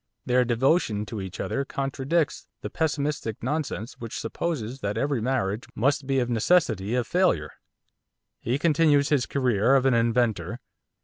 Their 0.25 0.43
devotion 0.43 1.05
to 1.05 1.21
each 1.21 1.39
other 1.39 1.63
contradicts 1.63 2.47
the 2.61 2.71
pessimistic 2.71 3.43
nonsense 3.43 3.99
which 3.99 4.19
supposes 4.19 4.79
that 4.79 4.97
every 4.97 5.21
marriage 5.21 5.67
must 5.75 6.07
be 6.07 6.17
of 6.17 6.27
necessity 6.27 6.95
a 6.95 7.03
failure. 7.03 7.51
He 8.39 8.57
continues 8.57 9.09
his 9.09 9.27
career 9.27 9.75
of 9.75 9.85
an 9.85 9.93
inventor. 9.93 10.59